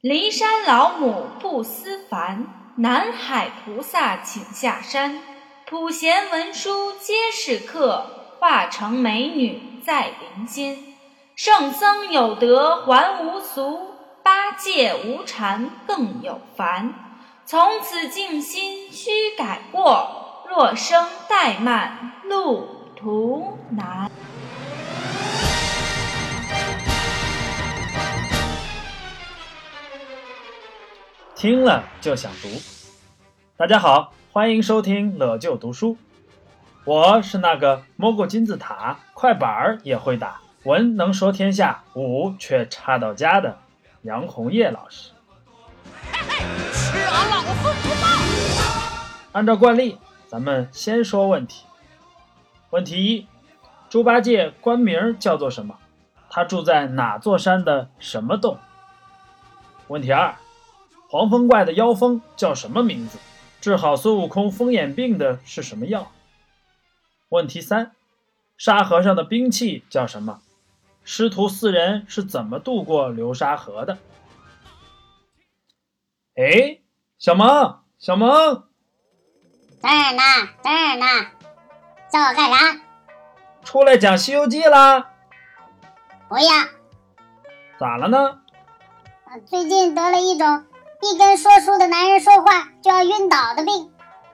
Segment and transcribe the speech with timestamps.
[0.00, 5.20] 骊山老母不思凡，南海菩萨请下山。
[5.66, 8.06] 普贤文殊皆是客，
[8.38, 10.78] 化成美女在林间。
[11.34, 13.80] 圣僧有德还无俗，
[14.22, 16.94] 八戒无缠更有烦。
[17.44, 24.08] 从此静心须改过，若生怠慢路途难。
[31.38, 32.48] 听了就想读。
[33.56, 35.96] 大家好，欢迎收听乐就读书。
[36.84, 43.56] 我是那个摸过金字塔、快板儿也会打、文能说天下、武却差到家的
[44.02, 45.12] 杨红叶老师。
[46.72, 48.08] 吃俺老孙不报！
[49.30, 51.64] 按照惯例，咱们先说问题。
[52.70, 53.28] 问题一：
[53.88, 55.76] 猪八戒官名叫做什么？
[56.28, 58.58] 他住在哪座山的什么洞？
[59.86, 60.34] 问题二。
[61.08, 63.18] 黄风怪的妖风叫什么名字？
[63.60, 66.12] 治好孙悟空风眼病的是什么药？
[67.30, 67.92] 问题三：
[68.56, 70.40] 沙和尚的兵器叫什么？
[71.02, 73.96] 师徒四人是怎么渡过流沙河的？
[76.36, 76.78] 哎，
[77.18, 78.64] 小萌，小萌，
[79.80, 80.22] 这儿呢，
[80.62, 81.06] 这儿呢，
[82.12, 82.80] 叫我干啥？
[83.64, 85.10] 出来讲《西游记》啦？
[86.28, 86.44] 不要。
[87.80, 88.40] 咋了呢？
[89.46, 90.64] 最近得了一种。
[91.00, 93.92] 一跟说书的男人说话就要晕倒的病，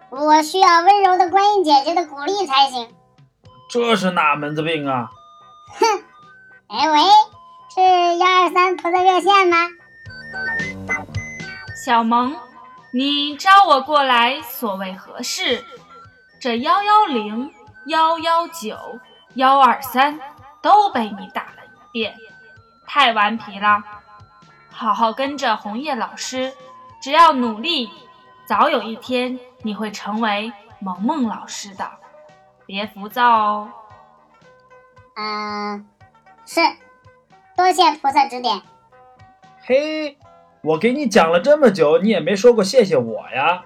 [0.09, 2.89] 我需要温柔的观音姐姐的鼓励才行。
[3.69, 5.11] 这是哪门子病啊？
[5.79, 6.05] 哼！
[6.69, 7.01] 哎喂，
[7.75, 9.69] 是幺二三菩萨热线吗？
[11.85, 12.35] 小萌，
[12.93, 15.63] 你招我过来所为何事？
[16.41, 17.53] 这幺幺零、
[17.87, 18.77] 幺幺九、
[19.35, 20.19] 幺二三
[20.63, 22.17] 都被你打了一遍，
[22.87, 23.83] 太顽皮了。
[24.75, 26.53] 好好跟着红叶老师，
[27.01, 27.91] 只要努力，
[28.45, 31.89] 早有一天你会成为萌萌老师的。
[32.67, 33.69] 别浮躁哦。
[35.15, 35.87] 嗯，
[36.45, 36.61] 是，
[37.57, 38.63] 多谢菩萨指点。
[39.63, 40.19] 嘿，
[40.63, 43.63] 我给你讲了这么久，你也没说过谢谢我呀。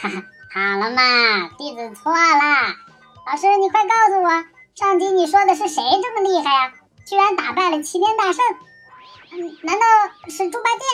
[0.00, 0.22] 哈哈，
[0.54, 2.74] 好了嘛，弟子错了。
[3.26, 4.30] 老师，你快告诉我，
[4.76, 6.72] 上集你说的是谁这么厉害呀？
[7.04, 8.44] 居然打败了齐天大圣？
[9.62, 9.84] 难道
[10.28, 10.84] 是猪八戒？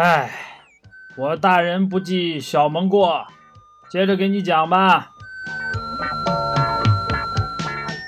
[0.00, 0.30] 哎，
[1.16, 3.26] 我大人不计小蒙过，
[3.90, 5.10] 接着给你讲吧。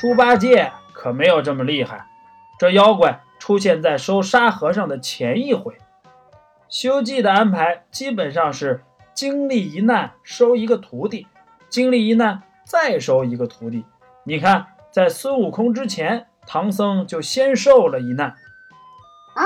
[0.01, 2.07] 猪八戒可没有这么厉害，
[2.59, 5.75] 这妖怪出现在收沙和尚的前一回。
[6.69, 8.83] 《西游记》的安排基本上是
[9.15, 11.27] 经历一难收一个徒弟，
[11.69, 13.85] 经历一难再收一个徒弟。
[14.25, 18.35] 你看，在孙悟空之前，唐僧就先受了一难。
[19.37, 19.43] 哦，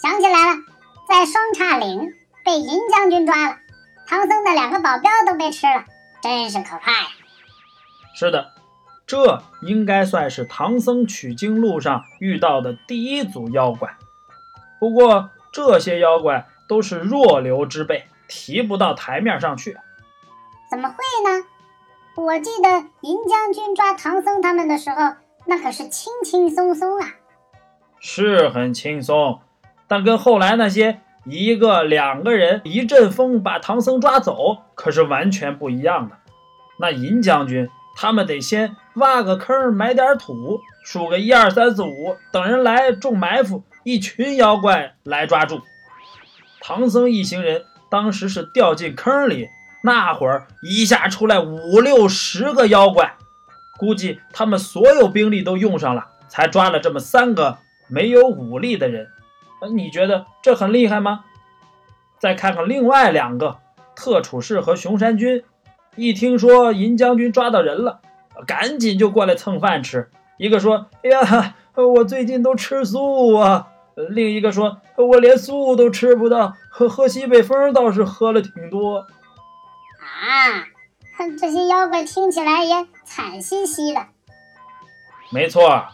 [0.00, 0.62] 想起来了，
[1.06, 2.14] 在双叉岭
[2.44, 3.56] 被银将军抓了，
[4.08, 5.84] 唐僧的两个保镖都被吃了，
[6.22, 7.08] 真是可怕呀！
[8.14, 8.52] 是的，
[9.06, 13.96] 这应该算是唐僧取经路上遇到的第一组妖怪。
[14.80, 19.76] 不过这些妖怪都是弱流之辈，提不到台面上去。
[20.70, 20.96] 怎么会
[21.30, 21.44] 呢？
[22.14, 27.10] 我记得银将军抓唐僧他们的时候，那可是轻轻松松啊。
[28.04, 29.38] 是很轻松，
[29.86, 36.16] 但跟后来那些一个两个人一阵风把唐僧抓走可是完全不一样的。
[36.80, 45.60] 那银将军他们得先挖个坑埋点土，数个一二三四五，等人来种埋伏，一群妖怪来抓住。
[46.60, 49.48] 唐僧一行人当时是掉进坑里，
[49.84, 53.14] 那会儿一下出来五六十个妖怪，
[53.78, 57.58] 估计他们所有兵力都用上了，才抓了这么三个。
[57.92, 59.08] 没有武力的人，
[59.74, 61.24] 你觉得这很厉害吗？
[62.18, 63.58] 再看看另外两个
[63.94, 65.44] 特处士和熊山君，
[65.96, 68.00] 一听说银将军抓到人了，
[68.46, 70.08] 赶紧就过来蹭饭吃。
[70.38, 73.68] 一个说：“哎呀，我最近都吃素啊。”
[74.08, 79.06] 另一个说：“我连素都吃不到，喝喝西北风倒是喝了挺多。”
[80.00, 80.64] 啊，
[81.38, 84.06] 这些妖怪听起来也惨兮兮的。
[85.30, 85.84] 没错。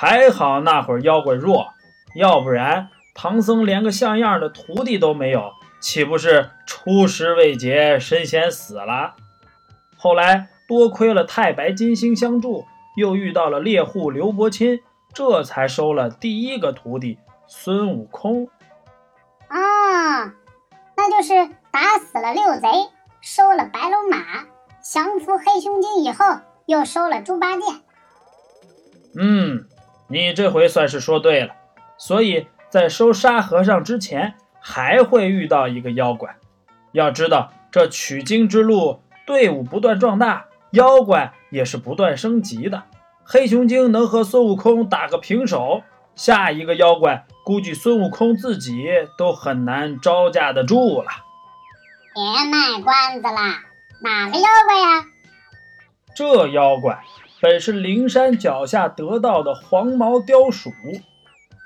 [0.00, 1.74] 还好那会儿妖怪弱，
[2.14, 5.50] 要不然唐僧连个像样的徒弟都没有，
[5.80, 9.16] 岂不是出师未捷身先死了？
[9.96, 12.64] 后来多亏了太白金星相助，
[12.96, 14.78] 又遇到了猎户刘伯钦，
[15.12, 17.18] 这才收了第一个徒弟
[17.48, 18.48] 孙悟空。
[19.48, 20.26] 啊，
[20.96, 22.68] 那就是打死了六贼，
[23.20, 24.44] 收了白龙马，
[24.80, 26.24] 降服黑熊精以后，
[26.66, 27.62] 又收了猪八戒。
[29.20, 29.66] 嗯。
[30.08, 31.54] 你这回算是说对了，
[31.96, 36.36] 所以在收沙和尚之前，还会遇到一个妖怪。
[36.92, 42.84] 要知道，这取经之路，队伍不断壮大，妖怪也是不断升级的。
[43.22, 45.82] 黑熊精能和孙悟空打个平手，
[46.14, 48.86] 下一个妖怪估计孙悟空自己
[49.18, 51.08] 都很难招架得住了。
[52.14, 53.60] 别卖关子啦，
[54.02, 55.04] 哪个妖怪呀？
[56.16, 56.98] 这妖怪
[57.40, 60.72] 本是灵山脚下得到的黄毛雕鼠，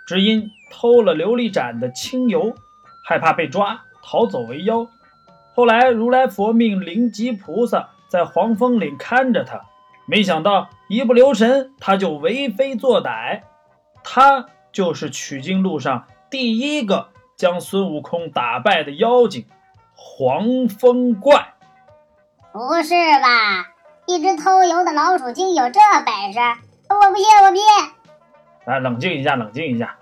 [0.06, 2.54] 只因偷了琉璃盏的清油，
[3.06, 4.86] 害怕被抓，逃走为妖。
[5.54, 9.62] 后来如来佛命灵吉菩萨在黄风岭看着他，
[10.06, 13.42] 没想到一不留神他就为非作歹。
[14.04, 19.46] 他就是取经路上第一个将孙悟空打败的妖精——
[19.96, 21.54] 黄风怪。
[22.52, 23.71] 不是吧？
[24.12, 26.38] 一只偷油的老鼠精有这本事？
[26.90, 27.64] 我不信，我不信！
[28.66, 29.96] 来，冷静一下，冷静一下。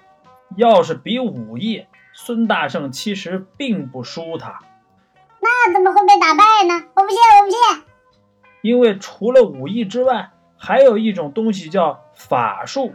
[0.56, 4.58] 要是比武艺，孙大圣其实并不输他。
[5.40, 6.86] 那怎么会被打败呢？
[6.94, 7.84] 我不信，我不信！
[8.62, 12.92] 因为除了武艺之外，还有一种东西叫法术，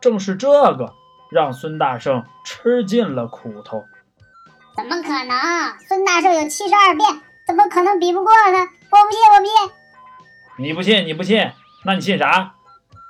[0.00, 0.94] 正是这个
[1.30, 3.84] 让孙大圣吃尽了苦头。
[4.74, 5.36] 怎么可能？
[5.86, 8.58] 孙大圣有七十二变，怎么可能比不过呢？
[8.90, 9.54] 我不信，我不信！
[10.58, 11.52] 你不信，你不信，
[11.84, 12.54] 那你信啥？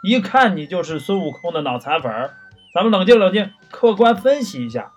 [0.02, 2.34] 一看你就是孙悟空的脑残粉儿。
[2.74, 4.92] 咱们冷静冷静，客观分析一下。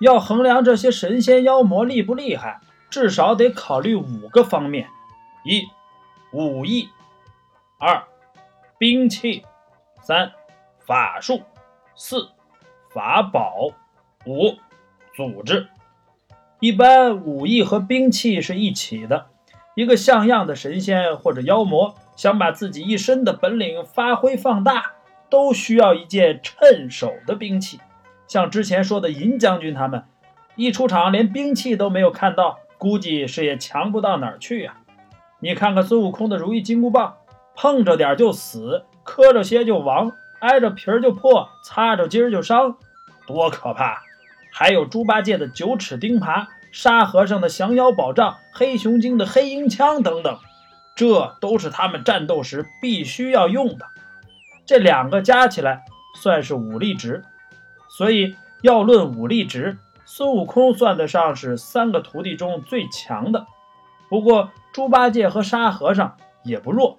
[0.00, 4.88] 要衡量这些神仙妖魔厉不厉害，至少得考虑五个方面：
[5.44, 5.64] 一、
[6.32, 6.88] 武艺；
[7.78, 8.04] 二、
[8.78, 9.42] 兵器；
[10.02, 10.32] 三、
[10.86, 11.40] 法术；
[11.96, 12.28] 四、
[12.92, 13.74] 法宝；
[14.24, 14.56] 五、
[15.16, 15.68] 组织。
[16.60, 19.26] 一般武艺和兵器是一起的。
[19.74, 24.92] 一个像样的神仙或者妖魔，想把自己一身的本领发挥放大，
[25.28, 27.80] 都需要一件趁手的兵器。
[28.28, 30.04] 像之前说的银将军他们，
[30.54, 34.76] 一出场连兵器都没有看到，估计是也强不到哪儿去呀。
[35.40, 37.16] 你看看孙悟空的如意金箍棒，
[37.56, 42.76] 碰着点就死，磕着些就亡，挨着皮儿就破，擦着筋儿就伤，
[43.26, 44.02] 多可怕！
[44.52, 46.46] 还有猪八戒的九齿钉耙。
[46.74, 50.36] 沙和尚的降妖宝杖、黑熊精的黑鹰枪等等，
[50.96, 53.86] 这都是他们战斗时必须要用的。
[54.66, 55.84] 这两个加起来
[56.20, 57.22] 算是武力值，
[57.88, 63.46] 所以要论武力值，孙悟空算得上是三个徒弟中最强的。
[64.08, 66.96] 不过猪八戒和沙和尚也不弱。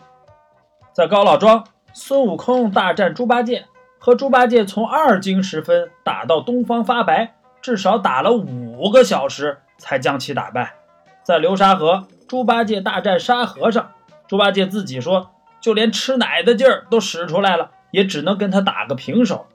[0.94, 3.66] 在高老庄，孙悟空大战猪八戒，
[4.00, 7.35] 和猪八戒从二更时分打到东方发白，
[7.66, 9.58] 至少打了五个小时。
[9.78, 10.74] 才将其打败。
[11.22, 13.92] 在流沙河，猪八戒大战沙和尚，
[14.26, 19.48] 猪八戒自己说，就连吃奶的劲儿都使出来了，也只能跟他打个平手。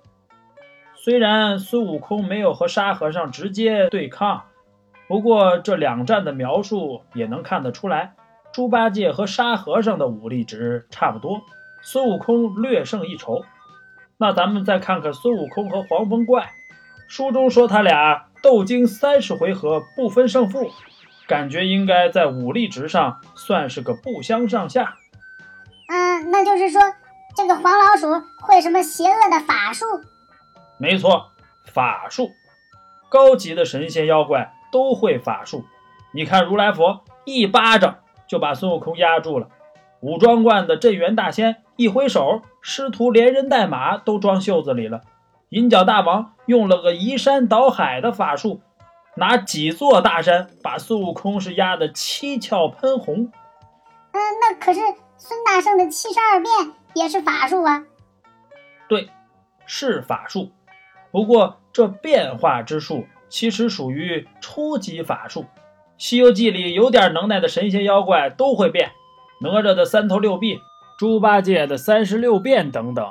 [0.95, 4.43] 虽然孙悟空没有和沙和尚直接对抗，
[5.09, 8.13] 不过这两战的描述也能看得出来，
[8.53, 11.41] 猪八戒和沙和尚的武力值差不多，
[11.81, 13.43] 孙悟空略胜一筹。
[14.19, 16.53] 那咱们再看看孙悟空和黄风怪，
[17.11, 18.25] 书中说他俩。
[18.43, 20.71] 斗经三十回合不分胜负，
[21.29, 24.97] 感觉应该在武力值上算是个不相上下。
[25.91, 26.81] 嗯，那就是说
[27.37, 29.85] 这个黄老鼠会什么邪恶的法术？
[30.79, 31.33] 没错，
[31.67, 32.31] 法术。
[33.11, 35.67] 高级的神仙妖怪都会法术。
[36.15, 39.49] 你看如来佛一巴掌就把孙悟空压住了，
[40.01, 45.03] 武装观的镇元大仙一挥手，师徒连人带马都装袖子里了。
[45.51, 48.61] 银角大王用了个移山倒海的法术，
[49.15, 53.31] 拿几座大山把孙悟空是压得七窍喷红。
[54.11, 54.81] 嗯，那可是
[55.17, 57.85] 孙大圣的七十二变也是法术啊。
[58.89, 59.09] 对，
[59.65, 60.51] 是法术。
[61.13, 65.43] 不过这变化之术其实属于初级法术。
[65.99, 68.91] 《西游记》里有点能耐的神仙妖怪都会变，
[69.41, 70.59] 哪吒的三头六臂，
[70.99, 73.07] 猪八戒的三十六变等等。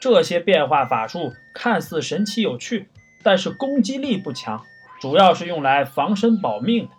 [0.00, 2.88] 这些变化法术看似神奇有趣，
[3.22, 4.62] 但是攻击力不强，
[4.98, 6.90] 主要是用来防身保命的。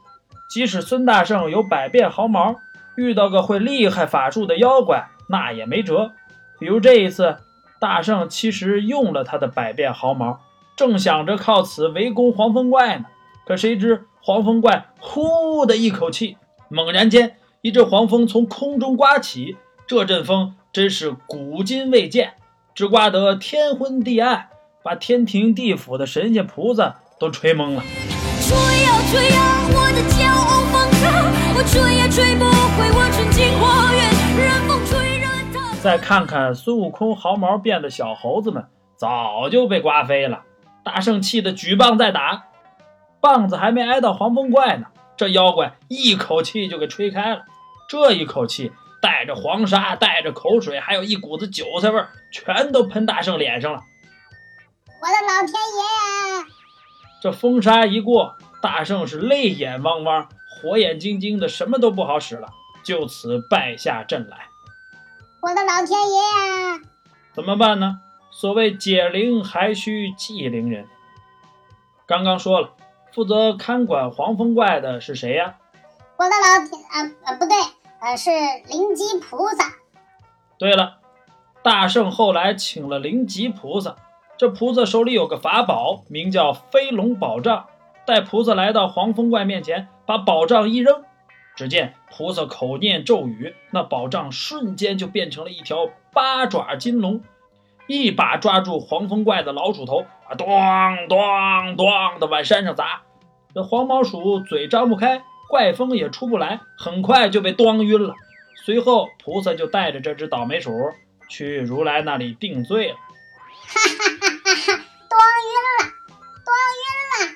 [0.48, 2.58] 即使孙大圣有百变毫毛，
[2.96, 6.12] 遇到个会厉害法术的妖怪，那也没辙。
[6.60, 7.38] 比如这一次，
[7.80, 10.40] 大圣其实用了他的百变毫毛，
[10.76, 13.06] 正想着靠此围攻黄风怪呢，
[13.48, 16.38] 可谁知黄风怪呼的一口气，
[16.70, 22.34] 猛然间一阵黄风从空中刮起，这阵风真是古今未见。
[22.74, 24.48] 只刮得天昏地暗，
[24.82, 27.84] 把天庭地府的神仙菩萨都吹懵了。
[28.42, 31.06] 吹呀吹呀，我的骄傲放肆，
[31.56, 34.02] 我吹也吹不回我纯净花园，
[34.38, 35.76] 任风吹任它。
[35.82, 40.44] 再看看孙悟空毫毛变的小猴子们，早就被刮飞了。
[40.84, 42.46] 大圣气得举棒再打，
[43.20, 44.88] 棒子还没挨到黄风怪呢，
[45.18, 47.42] 这妖怪一口气就给吹开了。
[47.90, 48.72] 这一口气
[49.02, 53.82] 带着黄沙，带着口水，还有一股子韭菜味儿，全都喷大圣脸上了。
[55.02, 56.48] 我的老天爷呀！
[57.22, 62.50] 这风沙一过，大圣是泪眼汪汪、火眼金睛的，什么都不好使了，
[62.84, 64.48] 就此败下阵来。
[65.42, 66.80] 我的老天爷呀！
[67.34, 68.02] 怎么办呢？
[68.30, 70.88] 所谓解铃还须系铃人。
[72.06, 72.74] 刚刚说了，
[73.14, 75.56] 负责看管黄风怪的是谁呀？
[76.18, 77.58] 我的老天啊啊，不对，
[78.02, 78.32] 呃，是
[78.68, 79.76] 灵吉菩萨。
[80.58, 80.98] 对了，
[81.62, 83.96] 大圣后来请了灵吉菩萨，
[84.38, 87.68] 这菩萨手里有个法宝，名叫飞龙宝杖。
[88.04, 91.04] 待菩萨来到黄风怪面前，把宝杖一扔。
[91.56, 97.22] 只见菩萨口念咒语，那宝杖瞬间就变成了一条八爪金龙，
[97.86, 100.48] 一把抓住黄风怪的老鼠头，啊，咚
[101.08, 101.88] 咚咚
[102.20, 103.04] 的往山上砸。
[103.54, 108.16] 这黄毛鼠嘴张不开，怪风也出不来，很快就被咣晕了。
[108.64, 110.72] 随后，菩萨就带着这只倒霉鼠
[111.28, 112.96] 去如来那里定罪了。
[112.96, 114.84] 哈哈哈哈哈！
[115.10, 115.18] 咣
[115.50, 115.92] 晕了，
[116.48, 117.36] 咣晕了！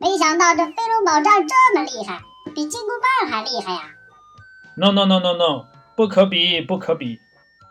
[0.00, 2.20] 没想到这飞龙宝杖这么厉害。
[2.56, 2.88] 比金箍
[3.22, 3.82] 棒还厉害呀
[4.76, 7.20] ！No No No No No，不可比，不可比，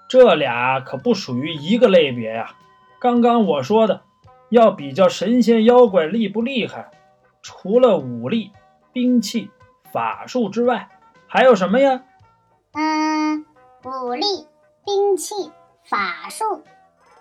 [0.08, 2.56] 这俩可不属于一个类别呀。
[3.02, 4.04] 刚刚我说的，
[4.50, 6.90] 要比较神仙妖怪厉不厉害，
[7.42, 8.52] 除了武力、
[8.94, 9.52] 兵器、
[9.94, 10.90] 法术之外，
[11.28, 12.02] 还有什么呀？
[12.74, 13.46] 嗯，
[13.84, 14.26] 武力、
[14.84, 15.36] 兵器、
[15.86, 16.64] 法术，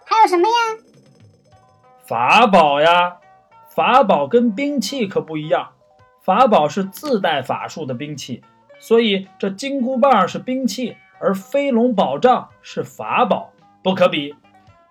[0.07, 0.55] 还有什么呀？
[2.07, 3.19] 法宝呀，
[3.69, 5.73] 法宝跟兵器可不一样。
[6.23, 8.43] 法宝是自带法术的兵器，
[8.79, 13.51] 所以这金箍棒是兵器，而飞龙宝杖是法宝，
[13.85, 14.35] 不可比。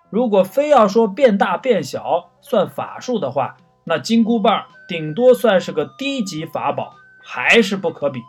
[0.08, 8.20] 如果非要说变大变小算法术的话，那金箍棒顶多算是个低级法宝，还是不可比。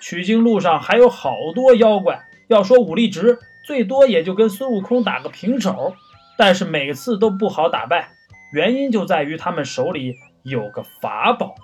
[0.00, 5.94] 取经路上还有好多妖怪，要说武力值，最多也就跟孙悟空打个平手，
[6.36, 8.10] 但是每次都不好打败，
[8.52, 11.54] 原因就在于他们手里有个法宝。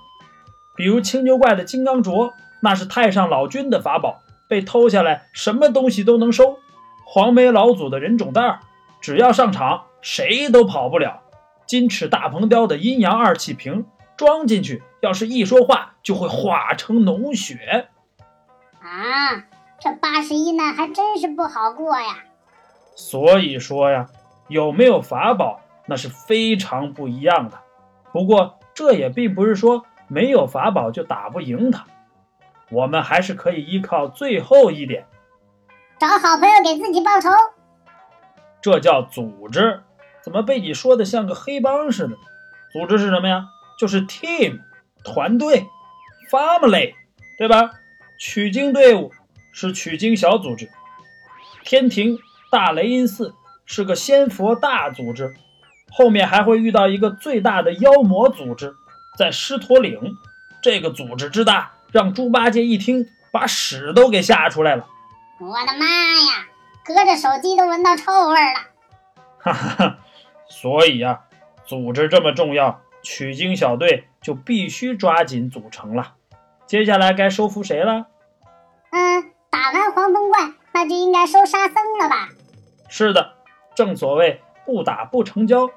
[0.75, 6.59] 比如青牛怪的金刚镯，那是太上老君的法宝，被偷下来，什么东西都能收。
[7.05, 8.61] 黄眉老祖的人种袋，
[9.01, 11.21] 只要上场，谁都跑不了。
[11.67, 13.85] 金翅大鹏雕的阴阳二气瓶，
[14.17, 17.89] 装进去，要是一说话，就会化成脓血。
[18.81, 19.45] 啊，
[19.79, 22.25] 这八十一难还真是不好过呀。
[22.97, 24.09] 所以说呀，
[24.49, 27.59] 有没有法宝，那是非常不一样的。
[28.13, 29.85] 不过这也并不是说。
[30.09, 31.87] 没有法宝就打不赢他，
[32.69, 35.07] 我们还是可以依靠最后一点，
[35.99, 37.31] 找好朋友给自己报仇。
[38.61, 39.83] 这叫组织，
[40.23, 42.17] 怎么被你说的像个黑帮似的？
[42.75, 43.47] 组织是什么呀？
[43.79, 44.61] 就是 team
[45.05, 45.67] 团队
[46.31, 46.95] ，family
[47.39, 47.71] 对吧？
[48.19, 49.11] 取经队伍
[49.53, 50.71] 是取经小组织，
[51.65, 52.19] 天庭
[52.51, 53.35] 大雷音寺
[53.67, 55.35] 是个仙佛大组织，
[55.91, 58.75] 后面还会遇到一个最大的妖魔组织。
[59.19, 60.17] 在狮驼岭，
[60.63, 64.87] 这个组织之大，让猪八戒一听，把屎都给吓出来了。
[65.41, 66.47] 我的妈呀，
[66.85, 68.61] 隔着手机都闻到臭味了。
[69.39, 69.99] 哈哈哈，
[70.49, 71.23] 所以呀，
[71.67, 76.15] 组织这么重要，取经小队就必须抓紧组成了。
[76.67, 78.07] 接下来该收服谁了？
[78.91, 82.29] 嗯，打完黄风怪，那就应该收沙僧了吧？
[82.89, 83.33] 是的，
[83.75, 85.71] 正所谓不打不成交。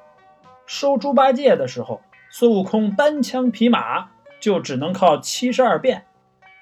[0.65, 2.01] 收猪八戒的时候。
[2.27, 4.09] 孙悟空单枪匹马，
[4.41, 6.05] 就只能靠七十二变，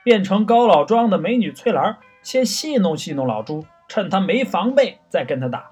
[0.04, 5.72] 变成高老庄的美女翠兰，先戏弄戏弄老猪，趁他没防备再跟他打。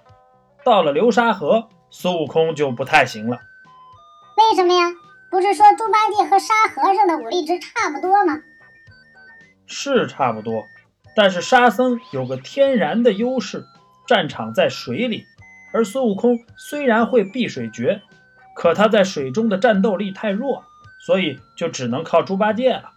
[0.63, 3.37] 到了流沙河，孙悟空就不太行了。
[4.37, 4.91] 为什么呀？
[5.29, 8.41] 不是说猪八戒和沙和尚的武力值差不多吗？
[9.65, 10.67] 是差不多，
[11.15, 13.65] 但是沙僧有个天然的优势，
[14.07, 15.23] 战场在水里，
[15.73, 18.01] 而孙悟空虽然会避水诀。
[18.53, 20.65] 可他在水中的战斗力太弱，
[20.99, 22.91] 所以就只能靠猪八戒了。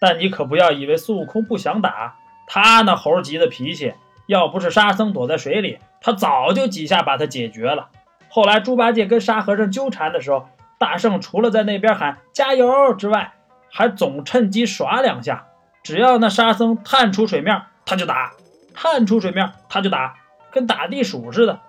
[0.00, 3.92] 但你可不要以为孙悟空不想打，他那猴急的脾气，
[4.26, 7.90] 要不是沙僧躲在水里，他早就几下把他解决了。
[8.30, 13.32] 后来猪八戒跟沙和尚纠缠的时候，大圣除了在那边喊加油之外，
[13.70, 15.46] 还总趁机耍两下。
[15.82, 18.32] 只要那沙僧探出水面，他就打；
[18.74, 20.14] 探出水面，他就打，
[20.50, 21.60] 跟打地鼠似的。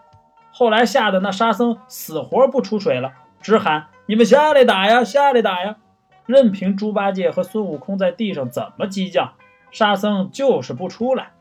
[0.51, 5.77] 后来吓得那沙僧死活不出水了，直喊你们下来打呀，下来打呀！
[6.25, 9.33] 任凭猪八戒和孙悟空在地上怎么激将，
[9.71, 11.31] 沙僧就是不出来。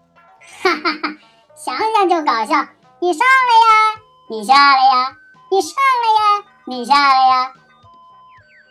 [0.62, 1.16] 哈哈哈，
[1.54, 2.66] 想想就搞笑！
[3.00, 3.89] 你上来呀，
[4.30, 5.16] 你下来呀，
[5.50, 7.52] 你上来呀，你下来呀？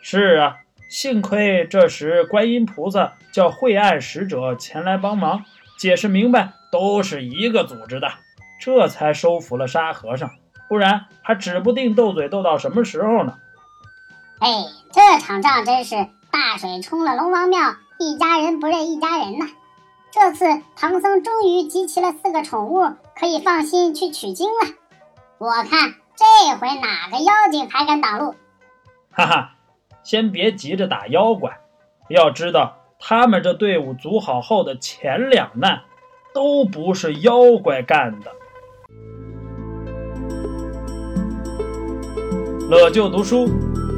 [0.00, 0.56] 是啊，
[0.88, 5.44] 幸亏这时观音菩萨叫惠岸使者前来帮忙，
[5.78, 8.08] 解释明白都是一个组织的，
[8.58, 10.30] 这才收服了沙和尚，
[10.66, 13.34] 不然还指不定斗嘴斗到什么时候呢。
[14.38, 19.46] 哎，这场仗真是大水冲了龙王庙，一家人不认一家人呐。
[20.10, 24.79] 这次唐僧终于集齐了四个宠物，可以放心去取经了。
[25.40, 28.34] 我看这回哪个妖精还敢挡路？
[29.10, 29.52] 哈哈，
[30.02, 31.58] 先别急着打妖怪，
[32.10, 35.80] 要知道他们这队伍组好后的前两难，
[36.34, 38.30] 都不是妖怪干的。
[42.68, 43.48] 乐就读书，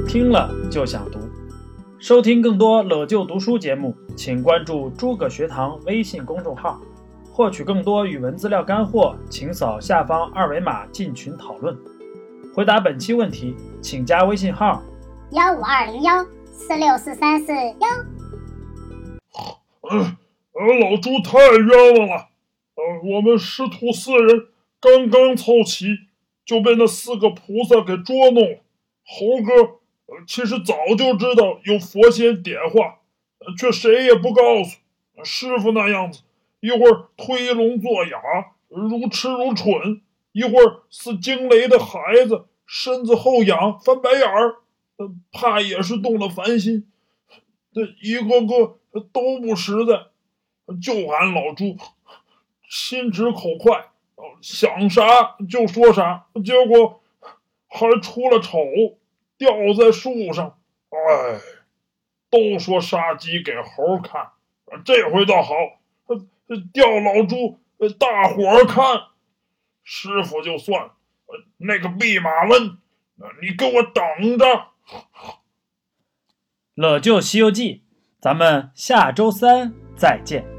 [0.07, 1.19] 听了就想读。
[1.99, 6.81] 收听更多乐就读书节目，请关注诸葛学堂微信公众号。
[7.33, 11.75] 获取更多语文资料干货，请扫下方二维码进群讨论。
[12.55, 14.83] 回答本期问题，请加微信号
[15.31, 17.89] 幺五二零幺四六四三四幺。
[19.81, 20.17] 呃，
[20.53, 22.29] 呃，老朱太冤枉了。
[22.75, 24.49] 呃，我们师徒四人
[24.79, 25.87] 刚刚凑齐，
[26.45, 28.59] 就被那四个菩萨给捉弄了。
[29.07, 29.79] 猴哥。
[30.27, 32.99] 其实早就知道有佛仙点化，
[33.59, 34.77] 却谁也不告诉。
[35.25, 36.21] 师傅那样子，
[36.63, 38.23] 一会儿推聋作哑，
[38.69, 40.01] 如痴如蠢；
[40.31, 44.57] 一会儿似惊雷的孩子，身子后仰，翻白眼儿。
[45.33, 46.89] 怕也是动了凡心。
[47.75, 48.79] 这一个个
[49.13, 50.07] 都不实在，
[50.81, 51.77] 就俺老朱
[52.69, 53.89] 心直口快，
[54.41, 55.03] 想啥
[55.51, 57.03] 就说啥，结果
[57.69, 58.59] 还出了丑。
[59.39, 60.57] 吊在树上，
[60.91, 61.41] 哎，
[62.31, 64.29] 都说杀鸡给猴看，
[64.85, 65.53] 这回倒好，
[66.59, 67.59] 吊老猪
[67.99, 68.85] 大伙儿看。
[69.85, 70.81] 师傅就算，
[71.27, 72.79] 呃那个弼马温，
[73.41, 74.69] 你给我等着。
[76.75, 77.83] 乐就西游记，
[78.21, 80.52] 咱们下周三再见。